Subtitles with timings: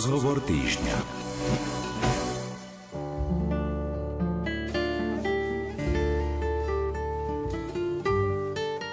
[0.00, 0.96] Rozhovor týždňa.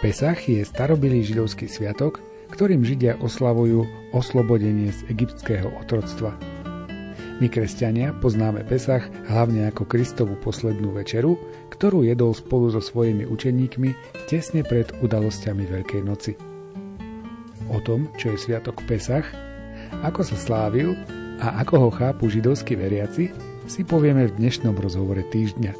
[0.03, 2.19] Pesach je starobilý židovský sviatok,
[2.51, 6.35] ktorým Židia oslavujú oslobodenie z egyptského otroctva.
[7.39, 11.39] My, kresťania, poznáme Pesach hlavne ako Kristovu poslednú večeru,
[11.71, 13.95] ktorú jedol spolu so svojimi učeníkmi
[14.27, 16.35] tesne pred udalosťami Veľkej noci.
[17.71, 19.46] O tom, čo je sviatok Pesach,
[20.03, 20.93] ako sa slávil
[21.41, 23.31] a ako ho chápu židovskí veriaci,
[23.67, 25.75] si povieme v dnešnom rozhovore týždňa.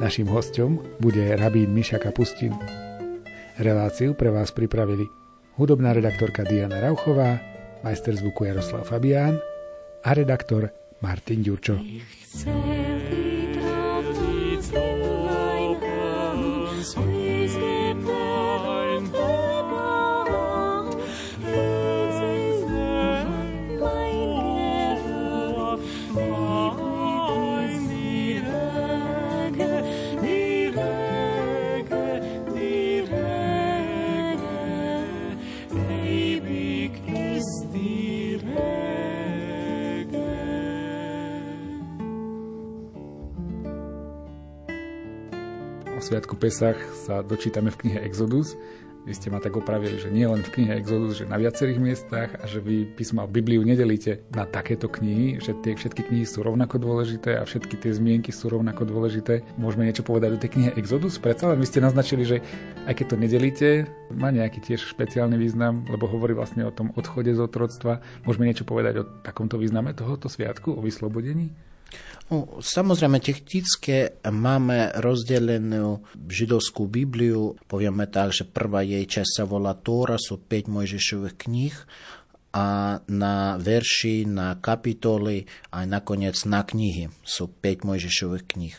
[0.00, 2.56] Našim hostom bude rabín Miša Kapustin.
[3.60, 5.04] Reláciu pre vás pripravili
[5.60, 7.36] hudobná redaktorka Diana Rauchová,
[7.84, 9.36] majster zvuku Jaroslav Fabián
[10.04, 10.72] a redaktor
[11.04, 11.76] Martin Ďurčo.
[12.24, 12.79] Sviatku
[46.40, 48.56] Pesach sa dočítame v knihe Exodus.
[49.04, 52.32] Vy ste ma tak opravili, že nie len v knihe Exodus, že na viacerých miestach
[52.40, 56.80] a že vy písma Bibliu nedelíte na takéto knihy, že tie všetky knihy sú rovnako
[56.80, 59.44] dôležité a všetky tie zmienky sú rovnako dôležité.
[59.60, 61.20] Môžeme niečo povedať o tej knihe Exodus?
[61.20, 62.36] Predsa len vy ste naznačili, že
[62.88, 63.68] aj keď to nedelíte,
[64.16, 68.00] má nejaký tiež špeciálny význam, lebo hovorí vlastne o tom odchode z otroctva.
[68.24, 71.52] Môžeme niečo povedať o takomto význame tohoto sviatku, o vyslobodení?
[72.30, 77.58] No, samozrejme, technicky máme rozdelenú židovskú Bibliu.
[77.66, 81.74] Povieme tak, že prvá jej časť sa volá Tóra, sú 5 Mojžišových kníh
[82.54, 88.78] a na verši, na kapitoly a nakoniec na knihy sú 5 Mojžišových kníh.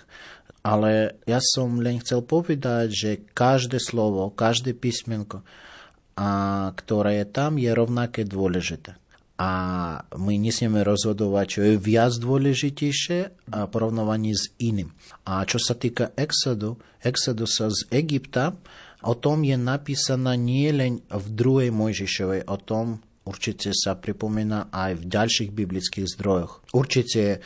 [0.63, 5.43] Ale ja som len chcel povedať, že každé slovo, každé písmenko,
[6.15, 6.29] a
[6.71, 9.00] ktoré je tam, je rovnaké dôležité
[9.41, 9.47] a
[10.21, 14.93] my nesmieme rozhodovať, čo je viac dôležitejšie a porovnávanie s iným.
[15.25, 18.53] A čo sa týka Exodu, Exodusa z Egypta,
[19.01, 25.01] o tom je napísané nie len v druhej Mojžišovej, o tom určite sa pripomína aj
[25.01, 26.61] v ďalších biblických zdrojoch.
[26.77, 27.41] Určite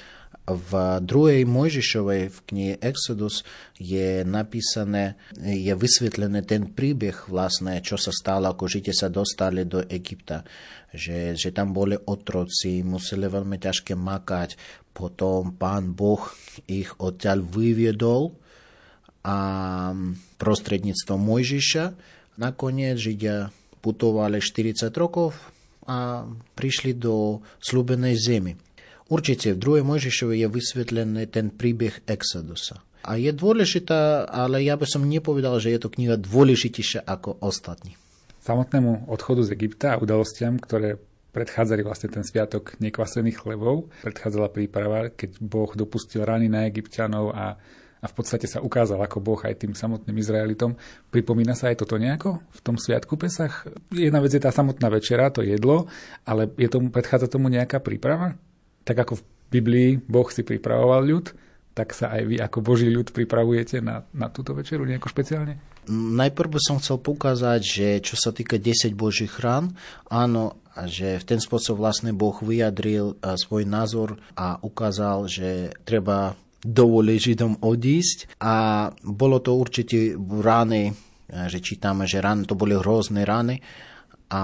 [1.02, 3.42] druhej Mojžišovej v knihe Exodus
[3.82, 9.82] je napísané, je vysvetlený ten príbeh vlastne, čo sa stalo, ako žite sa dostali do
[9.90, 10.46] Egypta.
[10.94, 14.56] Že, že tam boli otroci, museli veľmi ťažké makať,
[14.94, 16.22] potom pán Boh
[16.70, 18.38] ich odtiaľ vyviedol
[19.26, 19.38] a
[20.38, 21.86] prostredníctvom Mojžiša
[22.38, 23.50] nakoniec Židia
[23.82, 25.34] putovali 40 rokov
[25.90, 26.26] a
[26.58, 28.65] prišli do slúbenej zemi.
[29.06, 32.82] Určite v druhej Mojžišovi je vysvetlený ten príbeh Exodusa.
[33.06, 37.94] A je dôležitá, ale ja by som nepovedal, že je to kniha dôležitejšia ako ostatní.
[38.42, 40.98] Samotnému odchodu z Egypta a udalostiam, ktoré
[41.38, 47.62] predchádzali vlastne ten sviatok nekvasených chlebov, predchádzala príprava, keď Boh dopustil rany na egyptianov a,
[48.02, 50.80] a v podstate sa ukázal ako Boh aj tým samotným Izraelitom.
[51.14, 53.70] Pripomína sa aj toto nejako v tom sviatku Pesach?
[53.94, 55.92] Jedna vec je tá samotná večera, to jedlo,
[56.26, 58.40] ale je tomu, predchádza tomu nejaká príprava?
[58.86, 61.26] Tak ako v Biblii Boh si pripravoval ľud,
[61.76, 65.60] tak sa aj vy ako Boží ľud pripravujete na, na túto večeru nejako špeciálne?
[65.92, 69.76] Najprv by som chcel pokázať, že čo sa týka 10 Božích rán,
[70.08, 70.56] áno,
[70.88, 77.54] že v ten spôsob vlastne Boh vyjadril svoj názor a ukázal, že treba dovoliť Židom
[77.62, 80.96] odísť a bolo to určite rány,
[81.30, 83.62] že čítame, že rány, to boli hrozné rány
[84.30, 84.44] a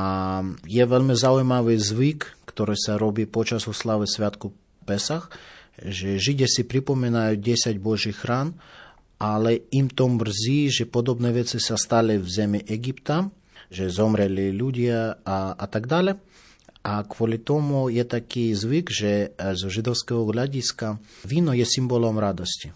[0.66, 4.54] je veľmi zaujímavý zvyk, ktoré sa robí počas oslavy Sviatku
[4.86, 5.34] Pesach,
[5.82, 8.54] že Židia si pripomínajú 10 Božích rán,
[9.22, 13.30] ale im to mrzí, že podobné veci sa stali v zemi Egypta,
[13.70, 16.18] že zomreli ľudia a, a tak ďalej.
[16.82, 20.98] A kvôli tomu je taký zvyk, že zo židovského hľadiska
[21.30, 22.74] víno je symbolom radosti.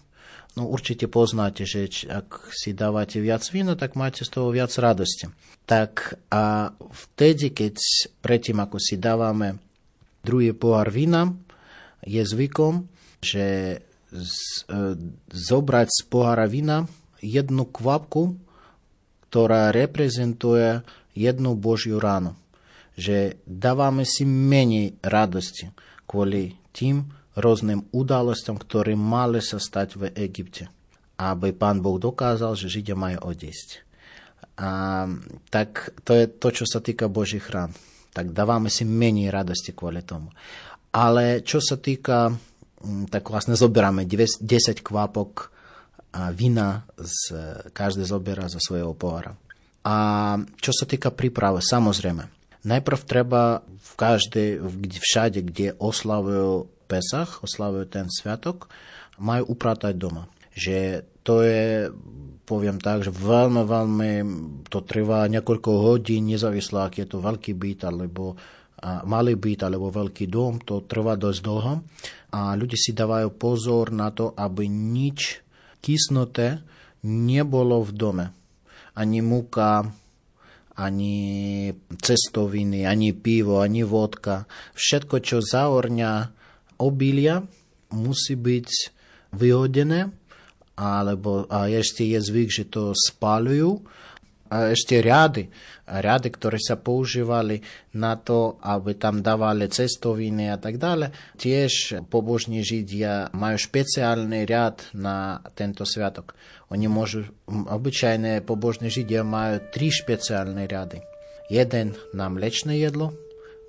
[0.56, 5.28] No určite poznáte, že ak si dávate viac vína, tak máte z toho viac radosti.
[5.68, 7.76] Tak a vtedy, keď
[8.24, 9.60] predtým, ako si dávame
[10.24, 11.36] druhý pohár vína,
[12.00, 12.88] je zvykom,
[13.20, 14.36] že z,
[14.72, 14.96] e,
[15.28, 16.88] zobrať z pohára vína
[17.20, 18.40] jednu kvapku,
[19.28, 20.80] ktorá reprezentuje
[21.12, 22.32] jednu Božiu ránu.
[22.96, 25.68] Že dávame si menej radosti
[26.08, 30.72] kvôli tým rôznym udalostiam, ktoré mali sa stať v Egypte.
[31.16, 33.84] Aby pán Boh dokázal, že Židia majú odísť.
[34.56, 35.04] A,
[35.52, 37.76] tak to je to, čo sa týka Božích rán
[38.16, 40.32] tak dávame si menej radosti kvôli tomu.
[40.96, 44.40] Ale čo sa týka, mm, tak vlastne zoberáme 10
[44.80, 45.52] kvapok
[46.32, 47.36] vína, z,
[47.76, 49.36] každý zoberá zo svojho pohára.
[49.84, 49.96] A
[50.56, 52.24] čo sa týka prípravy, samozrejme,
[52.64, 54.64] najprv treba v každej,
[54.96, 58.70] všade, kde oslavujú Pesach, oslavujú ten sviatok,
[59.18, 60.30] majú upratať doma.
[60.56, 61.90] Že to je,
[62.46, 64.10] poviem tak, že veľmi, veľmi
[64.70, 68.38] to trvá niekoľko hodín, nezávislo, ak je to veľký byt, alebo
[68.86, 71.72] malý byt alebo veľký dom, to trvá dosť dlho
[72.36, 75.40] a ľudia si dávajú pozor na to, aby nič
[75.80, 76.60] kysnuté
[77.06, 78.26] nebolo v dome.
[78.96, 79.84] Ani múka,
[80.76, 81.16] ani
[81.88, 84.44] cestoviny, ani pivo, ani vodka.
[84.76, 86.35] Všetko, čo zaorňa
[86.78, 87.42] obilia,
[87.92, 88.68] musí byť
[89.36, 90.10] vyhodené,
[90.76, 93.80] alebo a ešte je zvyk, že to spalujú
[94.46, 95.50] a ešte riady,
[95.90, 97.58] riady, ktoré sa používali
[97.98, 101.10] na to, aby tam dávali cestoviny a tak ďalej.
[101.34, 106.38] Tiež pobožní Židia majú špeciálny riad na tento sviatok.
[106.70, 111.02] Oni môžu, obyčajné pobožní Židia majú tri špeciálne riady.
[111.50, 113.14] Jeden na mlečné jedlo,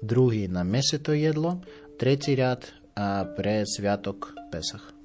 [0.06, 1.62] druhý na meseto jedlo,
[1.98, 2.66] tretí riad
[3.00, 4.97] а, пре святок Песах.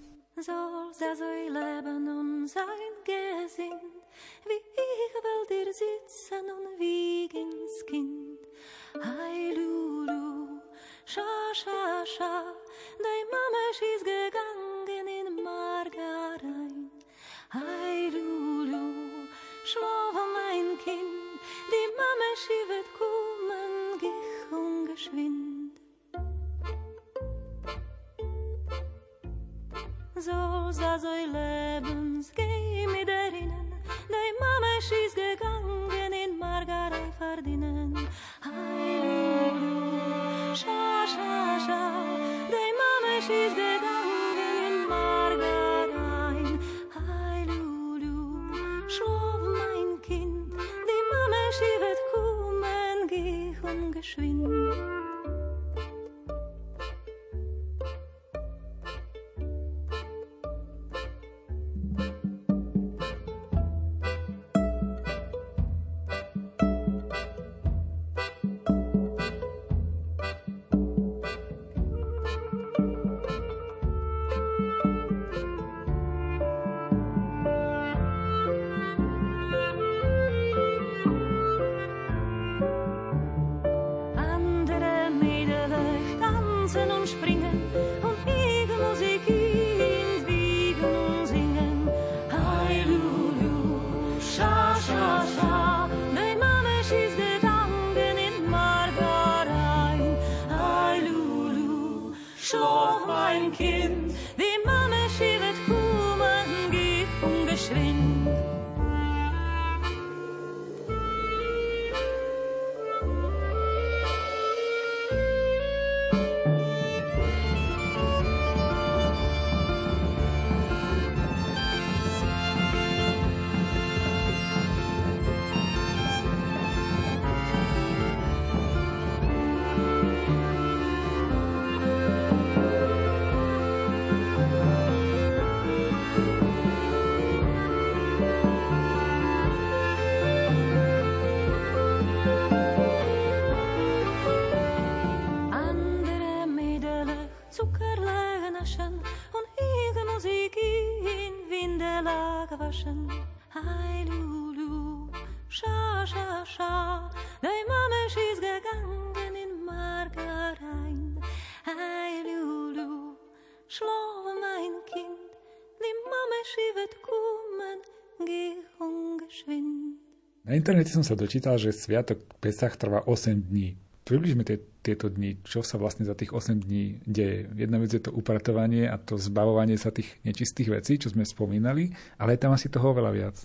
[170.52, 173.72] Na internete som sa dočítal, že Sviatok Pesach trvá 8 dní.
[174.04, 177.48] Približme tie, tieto dni, čo sa vlastne za tých 8 dní deje.
[177.56, 181.96] Jedna vec je to upratovanie a to zbavovanie sa tých nečistých vecí, čo sme spomínali,
[182.20, 183.40] ale je tam asi toho oveľa viac.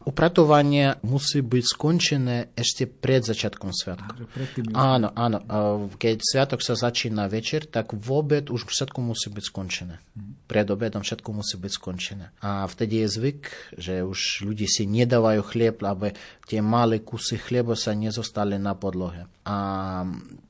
[0.00, 4.32] Upratovanie musí byť skončené ešte pred začiatkom sviatku.
[4.72, 5.38] Áno, áno.
[5.92, 10.00] Keď sviatok sa začína večer, tak v obed už všetko musí byť skončené.
[10.00, 10.48] Mhm.
[10.48, 12.32] Pred obedom všetko musí byť skončené.
[12.40, 13.42] A vtedy je zvyk,
[13.76, 16.16] že už ľudí si nedávajú chlieb, aby
[16.48, 19.28] tie malé kusy chleba sa nezostali na podlohe.
[19.44, 19.56] A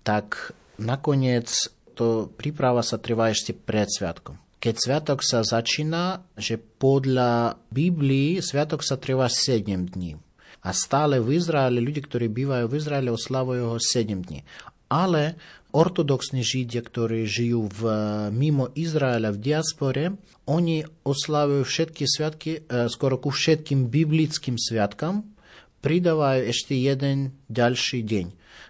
[0.07, 1.50] tak nakoniec
[1.99, 8.85] to príprava sa trvá ešte pred sviatkom keď sviatok sa začína, že podľa Biblii sviatok
[8.85, 9.64] sa trvá 7
[9.97, 10.21] dní.
[10.61, 14.45] A stále v Izraeli, ľudia, ktorí bývajú v Izraeli, oslavujú ho 7 dní.
[14.93, 15.40] Ale
[15.73, 17.81] ortodoxní Židia, ktorí žijú v,
[18.35, 22.50] mimo Izraela v diaspore, oni oslavujú všetky sviatky,
[22.93, 25.25] skoro ku všetkým biblickým sviatkám,
[25.81, 28.26] pridávajú ešte jeden ďalší deň.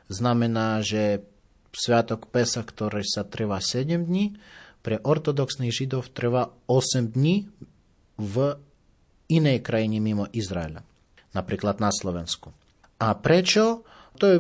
[0.06, 1.26] Znamená, že
[1.74, 4.38] Sviatok Pesa, ktorý sa trvá 7 dní,
[4.80, 7.48] pre ortodoxných Židov trvá 8 dní
[8.16, 8.34] v
[9.30, 10.82] inej krajine mimo Izraela,
[11.36, 12.50] napríklad na Slovensku.
[13.00, 13.86] A prečo?
[14.20, 14.38] To je,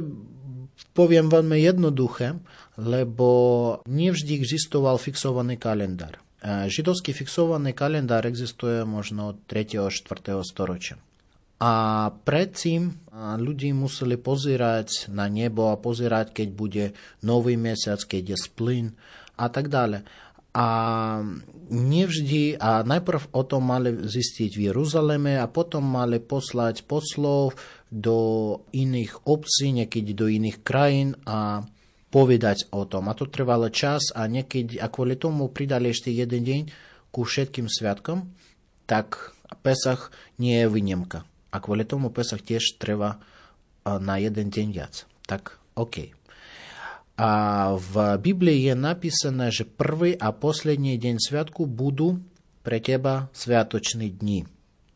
[0.92, 2.36] poviem veľmi jednoduché,
[2.76, 3.28] lebo
[3.88, 6.20] nevždy existoval fixovaný kalendár.
[6.44, 9.92] Židovský fixovaný kalendár existuje možno od 3.
[9.92, 10.40] 4.
[10.40, 10.96] storočia.
[11.60, 12.96] A predtým
[13.36, 16.84] ľudí museli pozerať na nebo a pozerať, keď bude
[17.20, 18.86] nový mesiac, keď je splyn
[19.36, 20.00] a tak ďalej.
[20.50, 20.66] A
[21.70, 27.54] nevždy, a najprv o tom mali zistiť v Jeruzaleme a potom mali poslať poslov
[27.86, 28.18] do
[28.74, 31.62] iných obcí, niekedy do iných krajín a
[32.10, 33.06] povedať o tom.
[33.06, 36.60] A to trvalo čas a niekedy, a kvôli tomu pridali ešte jeden deň
[37.14, 38.26] ku všetkým sviatkom,
[38.90, 40.10] tak Pesach
[40.42, 41.22] nie je výnimka.
[41.54, 43.22] A kvôli tomu Pesach tiež treba
[43.86, 45.06] na jeden deň viac.
[45.26, 46.19] Tak OK.
[47.20, 47.32] A
[47.76, 52.16] v Biblii je napísané, že prvý a posledný deň sviatku budú
[52.64, 54.48] pre teba sviatočné dni.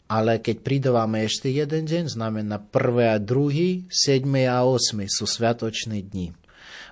[0.08, 6.00] Ale keď pridávame ešte jeden deň, znamená prvé a druhý, sedmý a osmý sú sviatočné
[6.00, 6.32] dni.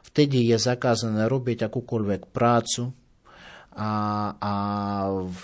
[0.05, 2.93] Vtedy je zakázané robiť akúkoľvek prácu
[3.73, 3.93] a,
[4.37, 4.55] a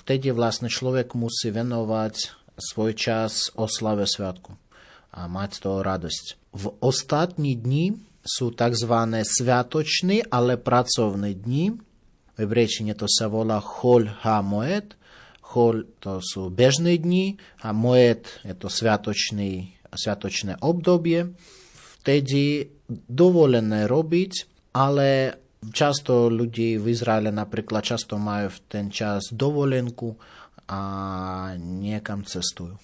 [0.05, 4.53] vtedy vlastne človek musí venovať svoj čas oslave sviatku
[5.17, 6.25] a mať z toho radosť.
[6.53, 7.97] V ostatní dni
[8.29, 8.95] sú tzv.
[9.25, 11.73] sviatočné, ale pracovné dni.
[12.37, 14.95] V hebrejčine to sa volá Chol ha-moed.
[15.41, 21.33] Chol to sú bežné dni a moed je to sviatočný, sviatočné obdobie.
[22.05, 24.33] Vtedy dovolené robiť,
[24.77, 25.41] ale
[25.73, 30.15] často ľudí v Izraele napríklad často majú v ten čas dovolenku
[30.69, 30.81] a
[31.57, 32.77] niekam cestujú.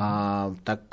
[0.00, 0.08] A
[0.64, 0.88] tak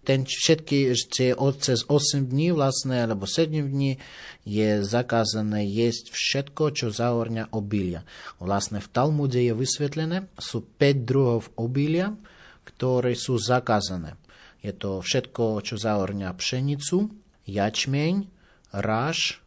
[0.00, 4.00] ten všetky ešte cez 8 dní vlastne, alebo 7 dní
[4.48, 8.08] je zakázané jesť všetko, čo zahorňa obilia.
[8.40, 12.16] Vlastne v Talmude je vysvetlené, sú 5 druhov obilia,
[12.64, 14.16] ktoré sú zakázané.
[14.64, 17.12] Je to všetko, čo zahorňa pšenicu,
[17.48, 18.28] jačmeň,
[18.76, 19.40] ráž,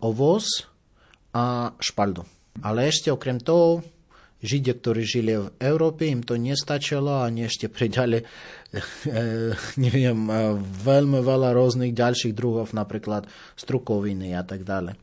[0.00, 0.68] ovoz
[1.36, 2.24] a špaldu.
[2.64, 3.84] Ale ešte okrem toho
[4.38, 8.22] Židia, ktorí žili v Európe, im to nestačilo a oni ešte pridali
[9.84, 10.30] neviem,
[10.62, 13.26] veľmi veľa rôznych ďalších druhov, napríklad
[13.56, 14.94] strukoviny a tak ďalej.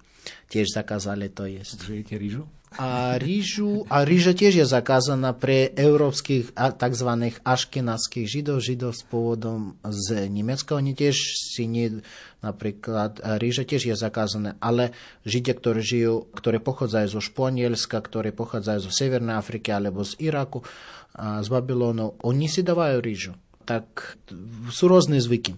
[0.47, 1.83] Tiež zakázali to jesť.
[1.83, 2.45] Žijete rýžu?
[2.75, 7.09] A, rýžu, a rýža tiež je zakázaná pre európskych tzv.
[7.47, 10.75] aškenaských židov, židov s pôvodom z Nemecka.
[10.75, 12.03] Oni tiež si nie,
[12.43, 14.91] napríklad rýža tiež je zakázané, ale
[15.23, 20.59] židia, ktorí žijú, ktoré pochádzajú zo Španielska, ktoré pochádzajú zo Severnej Afriky alebo z Iraku,
[21.15, 23.39] z Babylonu, oni si dávajú rýžu.
[23.63, 24.19] Tak
[24.67, 25.55] sú rôzne zvyky,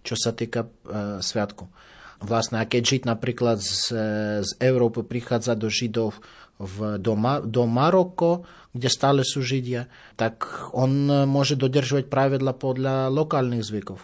[0.00, 1.68] čo sa týka uh, sviatku.
[2.18, 3.94] Vlastne, a keď žid napríklad z,
[4.42, 6.18] z Európy prichádza do Židov
[6.58, 7.14] v, do,
[7.46, 8.42] do Maroko,
[8.74, 9.86] kde stále sú Židia,
[10.18, 14.02] tak on môže dodržovať pravidla podľa lokálnych zvykov.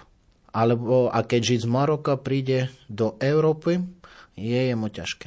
[0.55, 3.83] Alebo a keď žid z Maroka príde do Európy,
[4.39, 5.27] je jemu ťažké.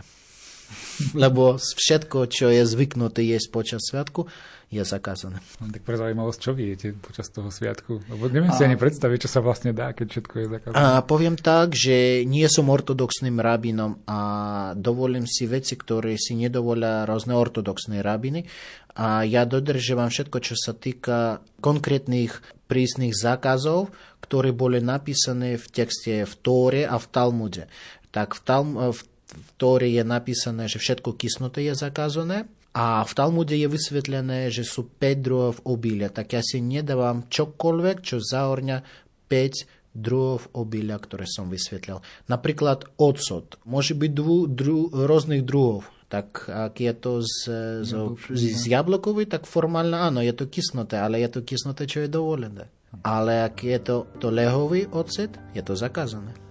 [1.24, 4.32] Lebo všetko, čo je zvyknuté jesť počas sviatku,
[4.68, 5.40] je zakázané.
[5.64, 8.04] Tak pre zaujímavosť, čo viete počas toho sviatku?
[8.12, 8.68] Lebo neviem si a...
[8.68, 10.76] ani predstaviť, čo sa vlastne dá, keď všetko je zakázané.
[10.76, 14.20] A poviem tak, že nie som ortodoxným rabinom a
[14.76, 18.44] dovolím si veci, ktoré si nedovolia rôzne ortodoxné rabiny.
[19.00, 22.36] A ja dodržiavam všetko, čo sa týka konkrétnych
[22.68, 23.88] prísnych zákazov,
[24.20, 27.64] ktoré boli napísané v texte v Tóre a v Talmude.
[28.12, 33.58] Tak v, Talm- v Tóre je napísané, že všetko kysnuté je zakázané, a v Talmude
[33.58, 38.86] je vysvetlené, že sú 5 druhov obilia, tak ja si nedávam čokoľvek, čo zahorňa
[39.26, 42.06] 5 druhov obilia, ktoré som vysvetlil.
[42.30, 43.58] Napríklad ocot.
[43.66, 45.90] Môže byť dru, dru, rôznych druhov.
[46.08, 47.36] Tak ak je to z,
[47.84, 47.92] z,
[48.32, 52.14] z, z jablkový, tak formálne áno, je to kysnuté, ale je to kysnuté, čo je
[52.14, 52.70] dovolené.
[53.04, 56.47] Ale ak je to, to lehový ocet, je to zakázané.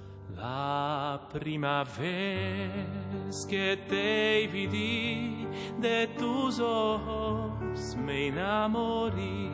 [0.46, 5.44] La prima vez que te vi
[5.80, 9.50] de tus ojos me enamoré.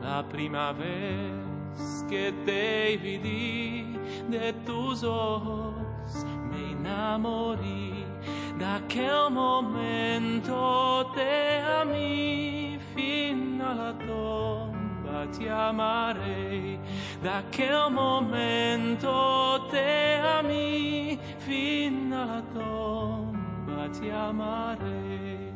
[0.00, 3.98] La prima vez que te vi
[4.30, 8.06] de tus ojos me enamoré.
[8.58, 14.71] De aquel momento te amé, fin a la tomba
[15.26, 16.78] ti amarei,
[17.20, 25.51] da quel momento te ami, fino alla tomba ti amarei.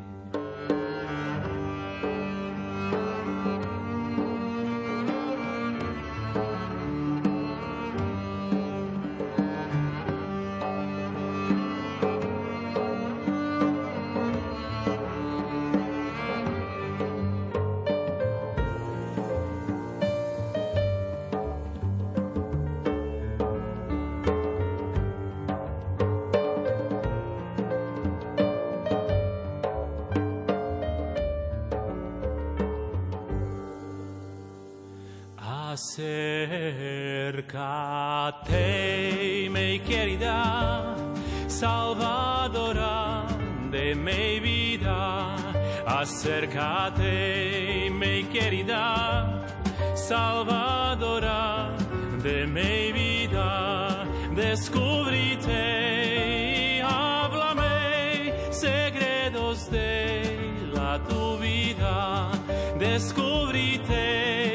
[35.97, 37.49] Acércate,
[39.49, 40.95] mi querida
[41.47, 43.25] Salvadora
[43.71, 45.35] de mi vida.
[45.87, 47.01] Acércate,
[47.89, 49.43] mi querida
[49.95, 51.71] Salvadora
[52.21, 54.05] de mi vida.
[54.35, 55.63] Descubrite
[56.75, 60.21] y háblame segredos de
[60.75, 62.29] la tu vida.
[62.77, 64.46] Descubrite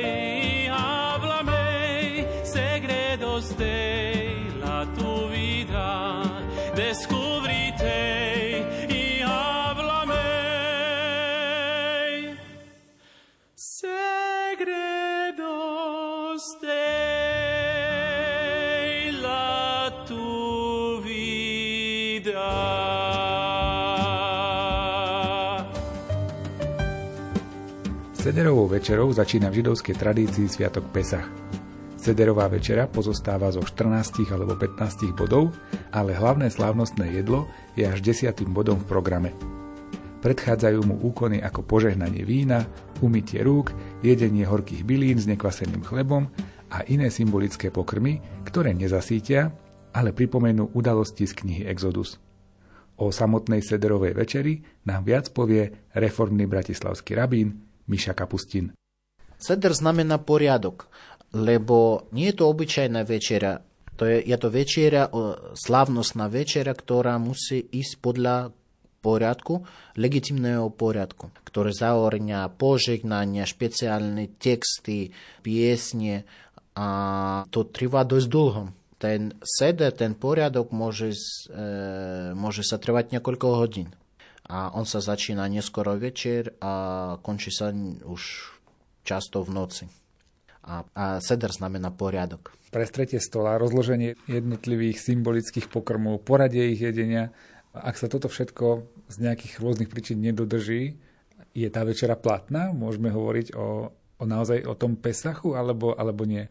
[28.83, 31.31] Večerou začína v židovskej tradícii Sviatok Pesach.
[31.95, 35.55] Sederová večera pozostáva zo 14 alebo 15 bodov,
[35.95, 37.47] ale hlavné slávnostné jedlo
[37.79, 38.43] je až 10.
[38.51, 39.31] bodom v programe.
[40.27, 42.67] Predchádzajú mu úkony ako požehnanie vína,
[42.99, 43.71] umytie rúk,
[44.03, 46.27] jedenie horkých bylín s nekvaseným chlebom
[46.75, 49.55] a iné symbolické pokrmy, ktoré nezasítia,
[49.95, 52.19] ale pripomenú udalosti z knihy Exodus.
[52.99, 54.59] O samotnej sederovej večeri
[54.91, 58.73] nám viac povie reformný bratislavský rabín Miša Kapustin.
[59.43, 60.87] Seder znamená poriadok,
[61.35, 63.59] lebo nie je to obyčajná večera,
[63.99, 65.11] to je, je to večera,
[65.52, 68.37] slavnostná večera, ktorá musí ísť podľa
[69.02, 69.67] poriadku,
[69.99, 75.11] legitimného poriadku, ktoré zahrňa požehnania, špeciálne texty,
[75.43, 76.23] piesne
[76.78, 76.89] a
[77.50, 78.63] to trvá dosť dlho.
[79.02, 81.11] Ten seder, ten poriadok môže,
[81.50, 83.91] e, môže sa trvať niekoľko hodín
[84.47, 86.73] a on sa začína neskoro večer a
[87.19, 87.75] končí sa
[88.07, 88.23] už
[89.02, 89.84] často v noci.
[90.62, 92.54] A, a seder znamená poriadok.
[92.71, 97.34] Prestretie stola, rozloženie jednotlivých symbolických pokrmov, poradie ich jedenia.
[97.75, 100.97] Ak sa toto všetko z nejakých rôznych príčin nedodrží,
[101.52, 102.73] je tá večera platná?
[102.73, 106.49] Môžeme hovoriť o, o naozaj o tom Pesachu, alebo, alebo nie?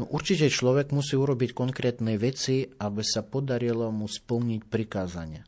[0.00, 5.46] No určite človek musí urobiť konkrétne veci, aby sa podarilo mu splniť prikázania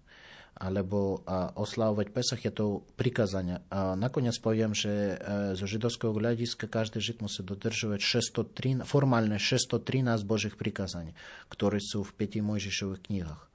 [0.64, 1.20] alebo
[1.61, 3.61] oslavovať Pesach je to prikázanie.
[3.68, 10.24] A nakoniec poviem, že e, zo židovského hľadiska každý žid musí dodržovať 613, formálne 613
[10.24, 11.12] Božích prikázaní,
[11.53, 13.54] ktoré sú v 5 Mojžišových knihách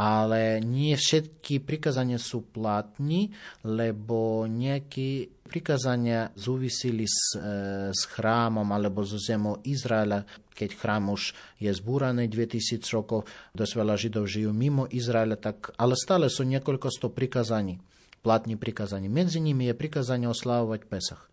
[0.00, 3.36] ale nie všetky prikázania sú platní,
[3.68, 10.24] lebo nejaké prikázania súvisili s, e, s chrámom alebo so zemou Izraela,
[10.56, 15.92] keď chrám už je zbúraný 2000 rokov, dosť veľa Židov žijú mimo Izraela, tak, ale
[16.00, 17.76] stále sú niekoľko sto prikázaní,
[18.24, 19.12] platní prikázaní.
[19.12, 21.28] Medzi nimi je prikázanie oslavovať Pesach.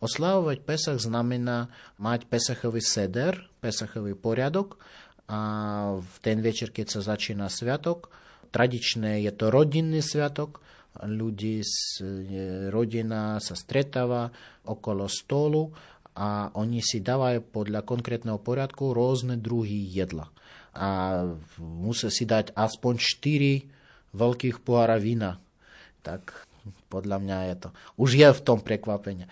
[0.00, 1.68] Oslavovať Pesach znamená
[2.00, 4.78] mať Pesachový seder, Pesachový poriadok,
[5.28, 5.40] a
[6.00, 8.08] v ten večer, keď sa začína sviatok,
[8.48, 10.64] tradičné je to rodinný sviatok,
[11.04, 11.62] ľudí
[12.72, 14.32] rodina sa stretáva
[14.66, 15.70] okolo stolu
[16.18, 20.32] a oni si dávajú podľa konkrétneho poriadku rôzne druhy jedla.
[20.74, 21.22] A
[21.60, 25.38] musia si dať aspoň 4 veľkých pohára vína.
[26.02, 26.48] Tak
[26.90, 27.68] podľa mňa je to.
[28.00, 29.30] Už je v tom prekvapenie.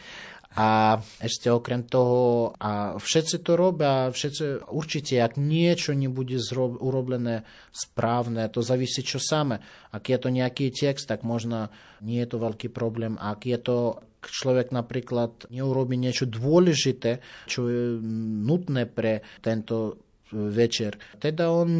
[0.57, 7.45] A ešte okrem toho, a všetci to robia, všetci, určite, ak niečo nebude zrob, urobené
[7.77, 9.61] správne, to závisí čo samé.
[9.93, 11.69] Ak je to nejaký text, tak možno
[12.01, 13.21] nie je to veľký problém.
[13.21, 18.01] Ak je to človek napríklad neurobi niečo dôležité, čo je
[18.43, 20.99] nutné pre tento večer.
[21.23, 21.71] Teda on,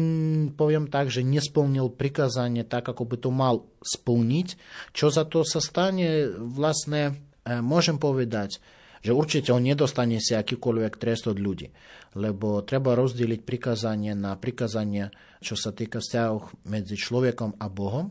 [0.55, 4.47] poviem tak, že nesplnil prikázanie tak, ako by to mal splniť.
[4.95, 7.26] Čo za to sa stane, vlastne
[7.63, 8.59] môžem povedať,
[9.05, 11.69] že určite on nedostane si akýkoľvek trest od ľudí,
[12.17, 18.09] lebo treba rozdeliť prikázanie na prikázanie, čo sa týka vzťahov medzi človekom a Bohom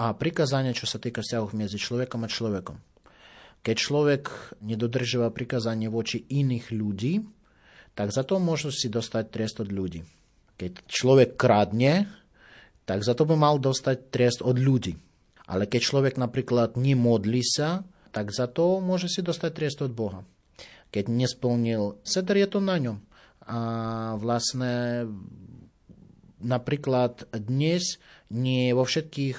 [0.00, 2.76] a prikázanie, čo sa týka vzťahov medzi človekom a človekom.
[3.60, 4.22] Keď človek
[4.62, 7.26] nedodržíva prikázanie voči iných ľudí,
[7.96, 10.04] tak za to môžu si dostať trest od ľudí.
[10.56, 12.08] Keď človek kradne,
[12.86, 14.94] tak za to by mal dostať trest od ľudí.
[15.50, 17.82] Ale keď človek napríklad nemodlí sa,
[18.16, 20.24] tak za to môže si dostať trest od Boha.
[20.88, 22.96] Keď nesplnil seder, je to na ňom.
[23.44, 23.58] A
[24.16, 25.04] vlastne
[26.40, 28.00] napríklad dnes
[28.32, 29.36] nie vo všetkých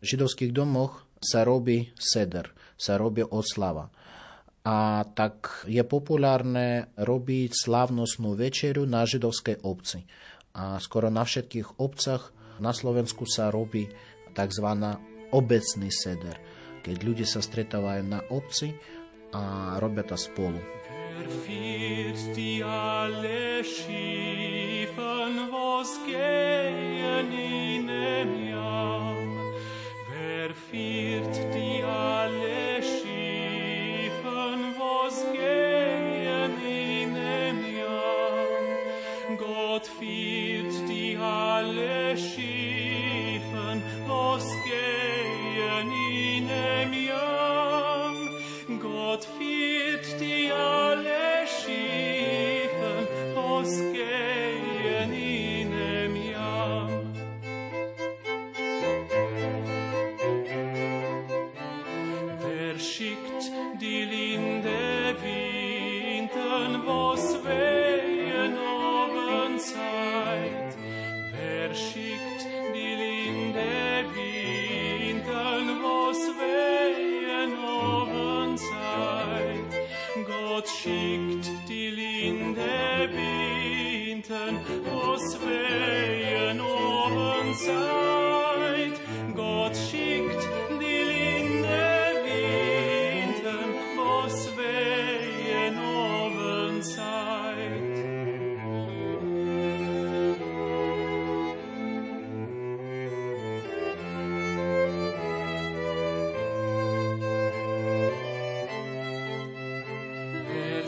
[0.00, 2.48] židovských domoch sa robí seder,
[2.80, 3.92] sa robí oslava.
[4.64, 10.08] A tak je populárne robiť slávnostnú večeru na židovskej obci.
[10.56, 13.84] A skoro na všetkých obcach na Slovensku sa robí
[14.32, 14.68] tzv.
[15.28, 16.40] obecný seder,
[16.84, 18.76] keď ľudia sa stretávajú na obci
[19.32, 20.60] a robia to spolu.
[21.16, 23.44] Verfiert die alle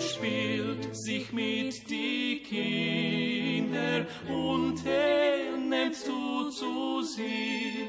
[0.00, 7.88] spielt sich mit die Kinder und er nimmt du zu sich?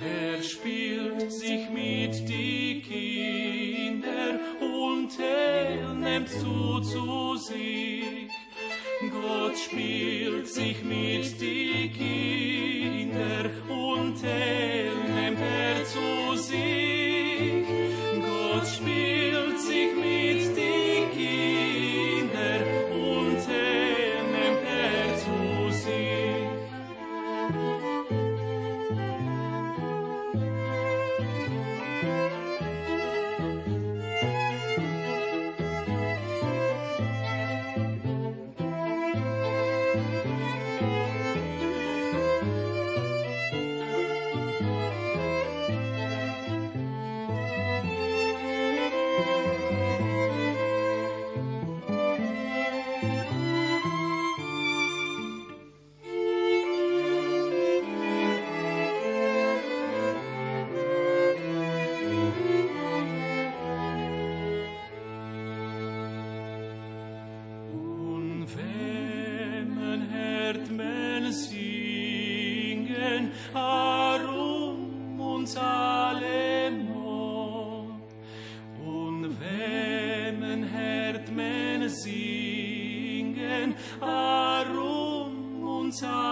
[0.00, 8.28] Wer spielt sich mit die Kinder und er nimmt du zu sich?
[9.12, 14.77] Gott spielt sich mit die Kinder und er
[85.90, 86.27] time.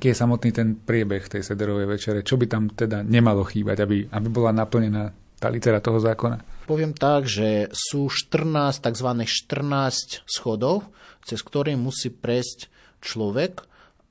[0.00, 2.24] Aký je samotný ten priebeh tej sederovej večere?
[2.24, 6.64] Čo by tam teda nemalo chýbať, aby, aby bola naplnená tá litera toho zákona?
[6.64, 9.08] Poviem tak, že sú 14, tzv.
[9.28, 10.88] 14 schodov,
[11.20, 12.72] cez ktoré musí prejsť
[13.04, 13.60] človek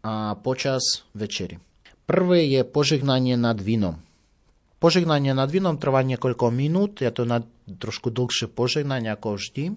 [0.06, 1.58] a počas večery.
[2.06, 3.98] Prvé je požehnanie nad vínom.
[4.78, 9.74] Požehnanie nad vínom trvá niekoľko minút, je to na trošku dlhšie požehnanie ako vždy,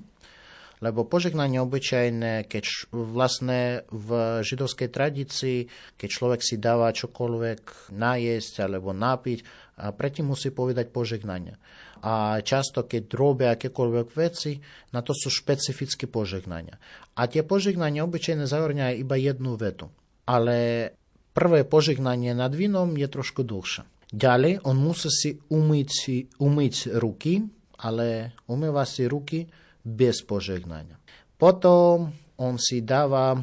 [0.83, 5.59] Lebo požehnanie obyčajné, keď vlastne v židovskej tradícii,
[5.95, 11.57] keď človek si dáva čokoľvek najesť alebo napiť, a predtým musí povedať požehnanie.
[12.03, 14.59] A často, keď robia akékoľvek veci,
[14.91, 16.75] na to sú špecifické požehnania.
[17.15, 19.87] A tie požehnania obyčajne zahrňajú iba jednu vetu.
[20.27, 20.91] Ale
[21.31, 23.87] prvé požehnanie nad vínom je trošku dlhšie.
[24.13, 25.91] Ďalej, on musí si umyť,
[26.37, 27.49] umyť ruky,
[27.81, 29.47] ale umýva si ruky
[29.83, 30.99] bez požehnania.
[31.37, 33.43] Potom on si dáva a,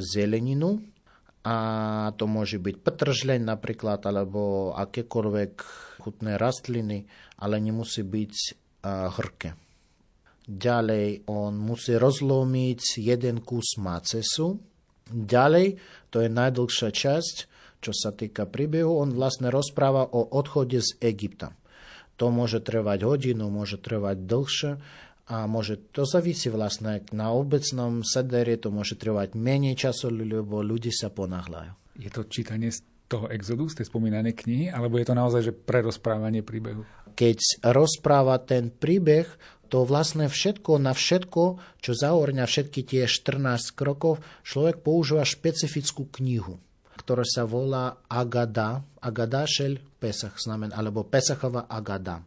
[0.00, 0.80] zeleninu,
[1.44, 1.56] a
[2.16, 5.52] to môže byť petržleň napríklad, alebo akékoľvek
[6.00, 7.04] chutné rastliny,
[7.36, 8.34] ale nemusí byť
[8.84, 9.52] a, hrke.
[10.44, 14.60] Ďalej on musí rozlomiť jeden kus macesu.
[15.08, 17.36] Ďalej, to je najdlhšia časť,
[17.84, 21.52] čo sa týka príbehu, on vlastne rozpráva o odchode z Egypta.
[22.16, 24.72] To môže trvať hodinu, môže trvať dlhšie
[25.24, 30.92] a môže, to závisí vlastne na obecnom sedere, to môže trvať menej času, lebo ľudí
[30.92, 31.96] sa ponáhľajú.
[31.96, 35.56] Je to čítanie z toho exodu, z tej spomínanej knihy, alebo je to naozaj že
[35.56, 36.84] prerozprávanie príbehu?
[37.16, 39.24] Keď rozpráva ten príbeh,
[39.72, 41.42] to vlastne všetko na všetko,
[41.80, 46.60] čo zahrňa všetky tie 14 krokov, človek používa špecifickú knihu,
[47.00, 52.20] ktorá sa volá Agada, Agada šel Pesach, znamená, alebo Pesachová Agada.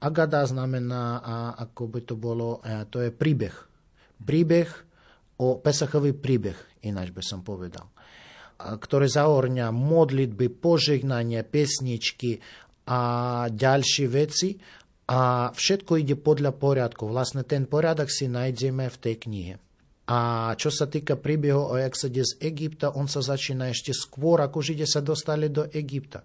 [0.00, 3.52] Agada znamená, a ako by to bolo, to je príbeh.
[4.16, 4.68] Príbeh
[5.40, 7.88] o Pesachový príbeh, ináč by som povedal.
[8.56, 12.40] A, ktoré zahrňa modlitby, požehnania, pesničky
[12.88, 13.00] a
[13.52, 14.56] ďalšie veci.
[15.10, 17.10] A všetko ide podľa poriadku.
[17.10, 19.54] Vlastne ten poriadok si nájdeme v tej knihe.
[20.06, 24.62] A čo sa týka príbehu o exode z Egypta, on sa začína ešte skôr, ako
[24.62, 26.22] Židia sa dostali do Egypta.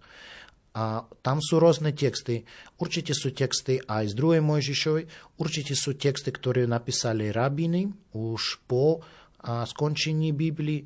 [0.75, 2.43] A tam sú rôzne texty.
[2.75, 5.07] Určite sú texty aj z druhej Mojžišovej,
[5.39, 8.99] určite sú texty, ktoré napísali rabiny už po
[9.45, 10.83] skončení Biblii.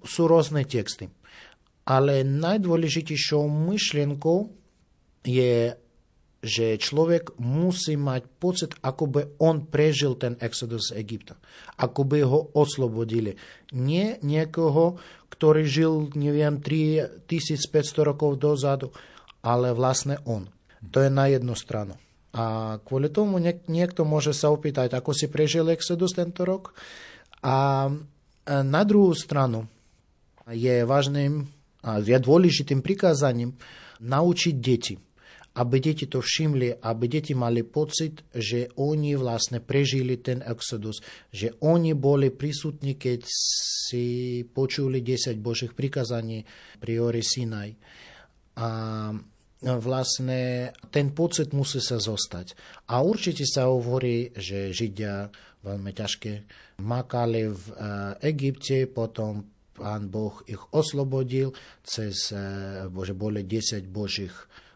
[0.00, 1.12] Sú rôzne texty.
[1.84, 4.48] Ale najdôležitejšou myšlienkou
[5.26, 5.76] je,
[6.40, 11.36] že človek musí mať pocit, ako by on prežil ten exodus z Egypta.
[11.76, 13.36] Ako by ho oslobodili.
[13.74, 14.96] Nie niekoho,
[15.28, 17.28] ktorý žil, neviem, 3500
[18.00, 18.94] rokov dozadu,
[19.46, 20.50] ale vlastne on.
[20.90, 21.94] To je na jednu stranu.
[22.34, 26.74] A kvôli tomu niek- niekto môže sa opýtať, ako si prežil Exodus tento rok.
[27.46, 27.86] A
[28.46, 29.70] na druhú stranu
[30.50, 31.46] je vážnym
[31.86, 33.54] a dôležitým prikázaním
[34.02, 34.98] naučiť deti,
[35.54, 40.98] aby deti to všimli, aby deti mali pocit, že oni vlastne prežili ten exodus,
[41.30, 43.22] že oni boli prísutní, keď
[43.86, 46.42] si počuli 10 Božích prikázaní
[46.82, 47.70] pri Ori Sinaj.
[48.58, 48.68] A
[49.62, 52.52] vlastne ten pocit musí sa zostať.
[52.92, 55.32] A určite sa hovorí, že Židia
[55.64, 56.32] veľmi ťažké
[56.84, 57.74] makali v e,
[58.30, 64.32] Egypte, potom pán Boh ich oslobodil, cez, e, že boli 10 božích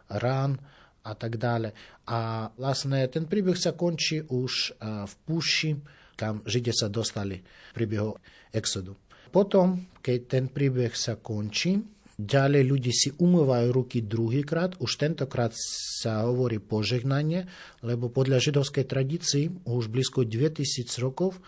[0.08, 0.58] rán
[1.04, 1.76] a tak dále.
[2.10, 5.70] A vlastne ten príbeh sa končí už e, v púši,
[6.16, 8.16] kam Židia sa dostali v príbehu
[8.50, 8.96] Exodu.
[9.30, 11.78] Potom, keď ten príbeh sa končí,
[12.20, 17.48] Ďalej ľudí si umývajú ruky druhýkrát, už tentokrát sa hovorí požehnanie,
[17.80, 21.40] lebo podľa židovskej tradícii už blízko 2000 rokov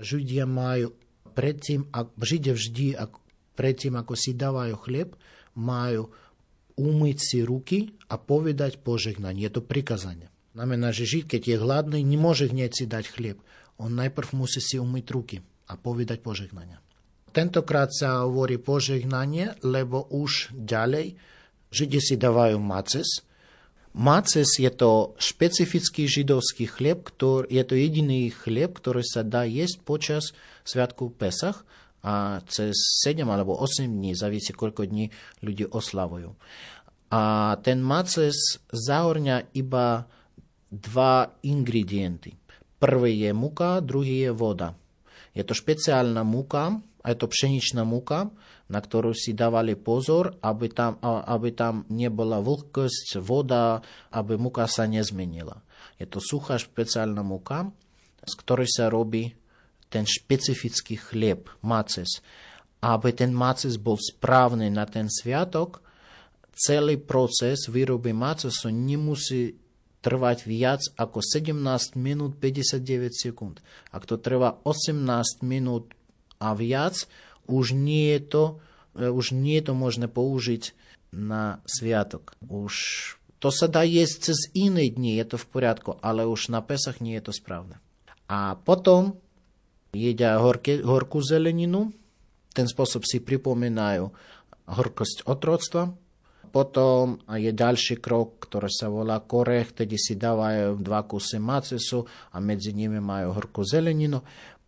[0.00, 0.96] Židia majú
[1.36, 2.96] predtým, Židia vždy
[3.52, 5.12] predtým, ako si dávajú chlieb,
[5.54, 6.10] majú
[6.74, 7.78] umyť si ruky
[8.10, 9.46] a povedať požehnanie.
[9.46, 10.32] Je to prikazanie.
[10.54, 13.38] Znamená, že Žid, keď je hladný, nemôže hneď si dať chlieb.
[13.78, 15.36] On najprv musí si umyť ruky
[15.70, 16.78] a povedať požehnanie.
[17.34, 21.18] Tentokrát sa hovorí požehnanie, lebo už ďalej
[21.74, 23.26] Židi si dávajú maces.
[23.98, 29.82] Maces je to špecifický židovský chlieb, ktorý, je to jediný chlieb, ktorý sa dá jesť
[29.82, 30.22] počas
[30.62, 31.66] Sviatku Pesach
[32.06, 35.10] a cez 7 alebo 8 dní, závisí koľko dní
[35.42, 36.38] ľudí oslavujú.
[37.10, 40.06] A ten maces zahorňa iba
[40.70, 42.38] dva ingredienty.
[42.78, 44.78] Prvý je muka, druhý je voda.
[45.34, 46.78] Je to špeciálna muka,
[47.12, 48.32] je to pšeničná múka,
[48.72, 54.88] na ktorú si dávali pozor, aby tam, aby tam nebola vlhkosť, voda, aby múka sa
[54.88, 55.60] nezmenila.
[56.00, 57.68] Je to suchá špeciálna múka,
[58.24, 59.36] z ktorej sa robí
[59.92, 62.24] ten špecifický chlieb, maces.
[62.80, 65.84] Aby ten maces bol správny na ten sviatok,
[66.56, 69.60] celý proces výroby macesu nemusí
[70.04, 73.64] trvať viac ako 17 minút 59 sekúnd.
[73.88, 75.96] Ak to trvá 18 minút
[76.40, 77.06] a viac,
[77.46, 78.44] už nie je to,
[78.96, 80.72] e, už nie je to možné použiť
[81.14, 82.34] na sviatok.
[82.50, 82.74] Už
[83.38, 87.04] to sa dá jesť cez iné dni, je to v poriadku, ale už na Pesach
[87.04, 87.76] nie je to správne.
[88.24, 89.20] A potom
[89.92, 91.92] jedia horké, horkú zeleninu,
[92.54, 94.10] ten spôsob si pripomínajú
[94.70, 95.92] horkosť otroctva.
[96.54, 102.38] Potom je ďalší krok, ktorý sa volá korech, tedy si dávajú dva kusy macesu a
[102.38, 104.22] medzi nimi majú horkú zeleninu.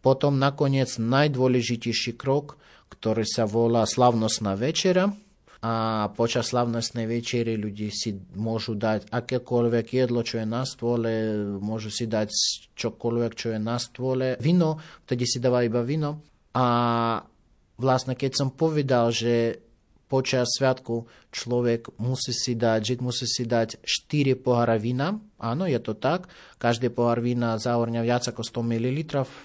[0.06, 2.54] Potom nakoniec najdôležitejší krok,
[2.94, 5.10] ktorý sa volá slavnostná večera,
[5.66, 11.10] a počas slavnostnej večery ľudí si môžu dať akékoľvek jedlo, čo je na stôle,
[11.58, 12.30] môžu si dať
[12.78, 14.38] čokoľvek, čo je na stôle.
[14.38, 16.22] Vino, vtedy si dáva iba vino.
[16.54, 16.66] A
[17.82, 19.65] vlastne keď som povedal, že
[20.06, 25.18] počas sviatku človek musí si dať, žid musí si dať 4 pohára vína.
[25.36, 26.30] Áno, je to tak.
[26.62, 28.98] Každý pohár vína zahrňa viac ako 100 ml,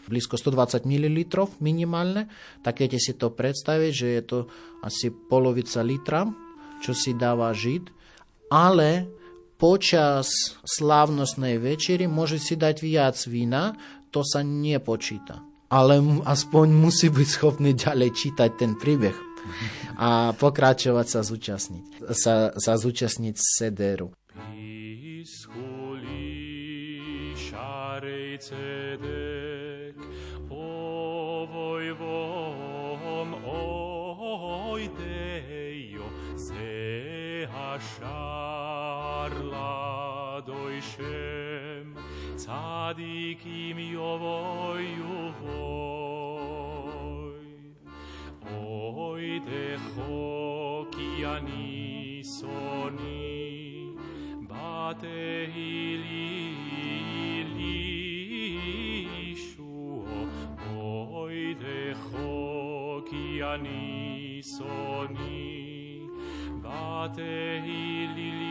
[0.08, 1.18] blízko 120 ml
[1.60, 2.30] minimálne.
[2.62, 4.38] Tak keď si to predstaviť, že je to
[4.86, 6.30] asi polovica litra,
[6.86, 7.90] čo si dáva žid.
[8.54, 9.10] Ale
[9.58, 13.74] počas slávnostnej večery môže si dať viac vína,
[14.14, 15.42] to sa nepočíta.
[15.72, 19.32] Ale aspoň musí byť schopný ďalej čítať ten príbeh
[19.98, 24.12] a pokračovať sa zúčastniť, sa, sa zúčastniť sederu.
[28.42, 29.94] Tzedek,
[30.50, 33.38] ovoj vom
[34.74, 39.30] oideio, se hashar
[40.50, 41.14] ladoishem,
[42.34, 44.90] tzadikim yovoi
[49.40, 53.88] בידךו כי אני שונאי,
[54.42, 60.10] בתהי לי לי ישוע,
[60.68, 62.22] מוידךו
[63.10, 66.00] כי אני שונאי,
[66.62, 68.51] בתהי לי לי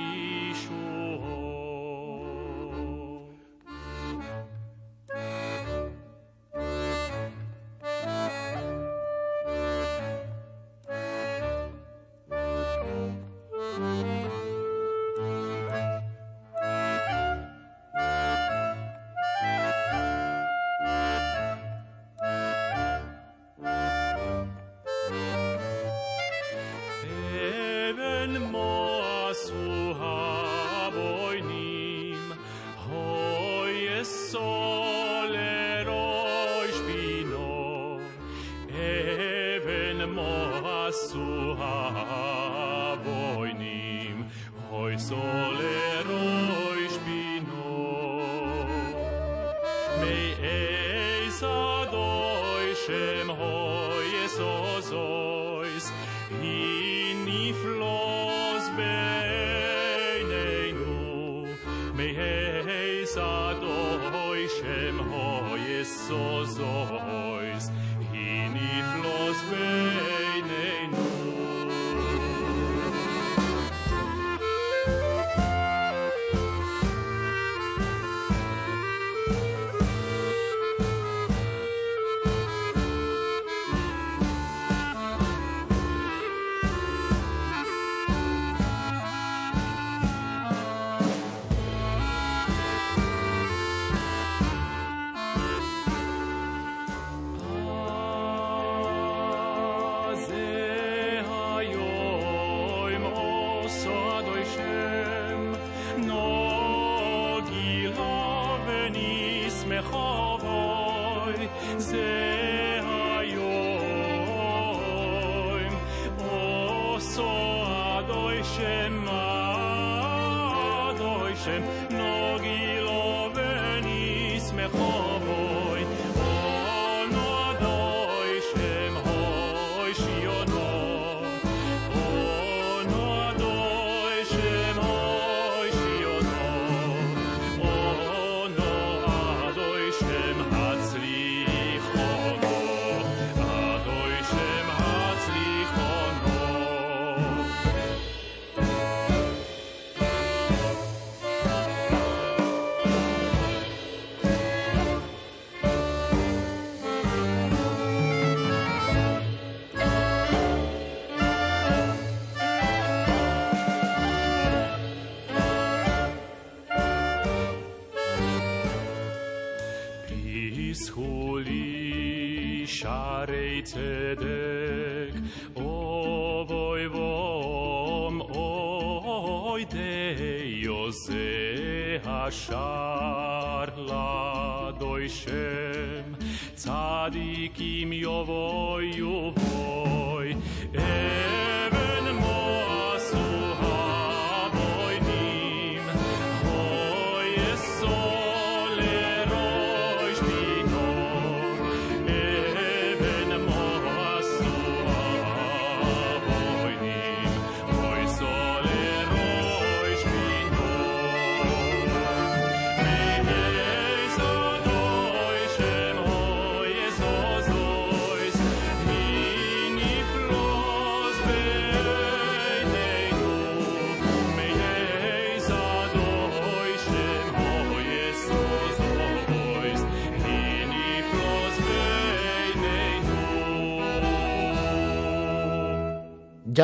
[185.11, 186.15] Hashem,
[186.55, 187.40] tzadikim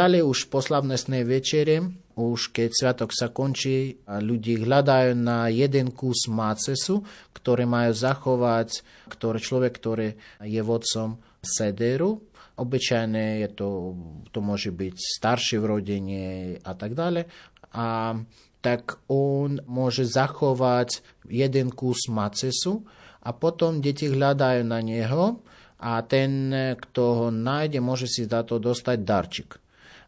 [0.06, 1.82] Ďalej už po slavnostnej večere,
[2.14, 7.02] už keď sviatok sa končí, ľudí hľadajú na jeden kus macesu,
[7.34, 10.08] ktoré majú zachovať, ktorý človek, ktorý
[10.46, 12.22] je vodcom sederu.
[12.54, 13.98] Obyčajne je to,
[14.30, 16.22] to môže byť starší v rodine
[16.62, 17.26] a tak ďalej.
[17.74, 18.14] A
[18.62, 22.86] tak on môže zachovať jeden kus macesu
[23.26, 25.42] a potom deti hľadajú na neho
[25.82, 29.65] a ten, kto ho nájde, môže si za to dostať darčik.